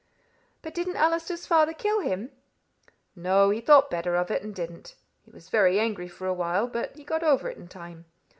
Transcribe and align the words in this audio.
"But 0.63 0.73
didn't 0.73 0.95
Allister's 0.95 1.45
father 1.45 1.73
kill 1.73 1.99
him?" 1.99 2.31
"No. 3.15 3.51
He 3.51 3.61
thought 3.61 3.91
better 3.91 4.15
of 4.15 4.31
it, 4.31 4.41
and 4.41 4.55
didn't. 4.55 4.95
He 5.25 5.29
was 5.29 5.49
very 5.49 5.79
angry 5.79 6.07
for 6.07 6.25
a 6.25 6.33
while, 6.33 6.65
but 6.67 6.95
he 6.95 7.03
got 7.03 7.21
over 7.21 7.51
it 7.51 7.57
in 7.59 7.67
time. 7.67 8.05